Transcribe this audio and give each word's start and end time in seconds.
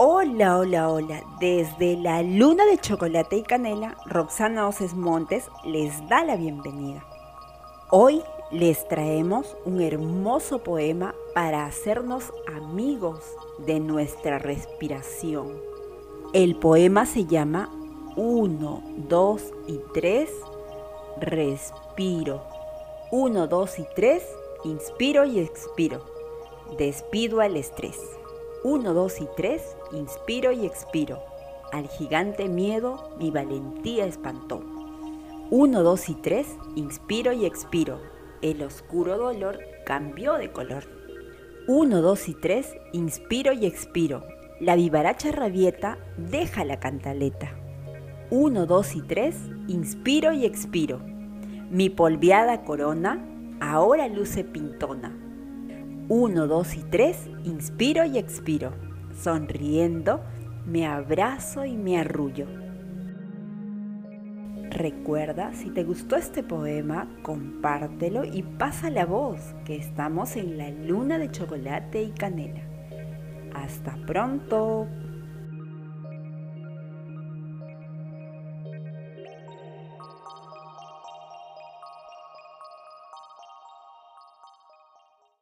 Hola, 0.00 0.58
hola, 0.58 0.92
hola. 0.92 1.24
Desde 1.40 1.96
la 1.96 2.22
luna 2.22 2.64
de 2.66 2.78
chocolate 2.78 3.38
y 3.38 3.42
canela, 3.42 3.96
Roxana 4.06 4.68
Oces 4.68 4.94
Montes 4.94 5.50
les 5.64 6.08
da 6.08 6.22
la 6.22 6.36
bienvenida. 6.36 7.04
Hoy 7.90 8.22
les 8.52 8.86
traemos 8.86 9.56
un 9.64 9.80
hermoso 9.80 10.62
poema 10.62 11.16
para 11.34 11.66
hacernos 11.66 12.32
amigos 12.46 13.24
de 13.66 13.80
nuestra 13.80 14.38
respiración. 14.38 15.52
El 16.32 16.54
poema 16.54 17.04
se 17.04 17.26
llama 17.26 17.68
1, 18.14 18.82
2 19.08 19.42
y 19.66 19.80
3, 19.94 20.30
respiro. 21.20 22.44
1, 23.10 23.48
2 23.48 23.78
y 23.80 23.86
3, 23.96 24.22
inspiro 24.62 25.24
y 25.24 25.40
expiro. 25.40 26.04
Despido 26.78 27.40
al 27.40 27.56
estrés. 27.56 27.98
1, 28.64 28.92
2 28.92 29.20
y 29.20 29.28
3, 29.36 29.62
inspiro 29.92 30.50
y 30.50 30.66
expiro. 30.66 31.22
Al 31.70 31.86
gigante 31.86 32.48
miedo 32.48 33.10
mi 33.16 33.30
valentía 33.30 34.04
espantó. 34.04 34.64
1, 35.50 35.82
2 35.84 36.08
y 36.08 36.14
3, 36.14 36.46
inspiro 36.74 37.32
y 37.32 37.46
expiro. 37.46 38.00
El 38.42 38.62
oscuro 38.64 39.16
dolor 39.16 39.60
cambió 39.86 40.34
de 40.34 40.50
color. 40.50 40.84
1, 41.68 42.02
2 42.02 42.28
y 42.28 42.34
3, 42.34 42.74
inspiro 42.92 43.52
y 43.52 43.64
expiro. 43.64 44.24
La 44.58 44.74
vivaracha 44.74 45.30
rabieta 45.30 45.98
deja 46.16 46.64
la 46.64 46.80
cantaleta. 46.80 47.52
1, 48.30 48.66
2 48.66 48.96
y 48.96 49.02
3, 49.02 49.36
inspiro 49.68 50.32
y 50.32 50.44
expiro. 50.44 50.98
Mi 51.70 51.90
polviada 51.90 52.64
corona 52.64 53.24
ahora 53.60 54.08
luce 54.08 54.42
pintona. 54.42 55.27
1, 56.10 56.46
2 56.46 56.74
y 56.74 56.82
3, 56.84 57.30
inspiro 57.44 58.04
y 58.06 58.16
expiro. 58.16 58.72
Sonriendo, 59.14 60.22
me 60.64 60.86
abrazo 60.86 61.66
y 61.66 61.76
me 61.76 61.98
arrullo. 61.98 62.46
Recuerda, 64.70 65.52
si 65.52 65.68
te 65.68 65.84
gustó 65.84 66.16
este 66.16 66.42
poema, 66.42 67.08
compártelo 67.22 68.24
y 68.24 68.42
pasa 68.42 68.88
la 68.88 69.04
voz, 69.04 69.54
que 69.66 69.76
estamos 69.76 70.36
en 70.36 70.56
la 70.56 70.70
luna 70.70 71.18
de 71.18 71.30
chocolate 71.30 72.02
y 72.02 72.12
canela. 72.12 72.62
Hasta 73.54 73.94
pronto. 74.06 74.86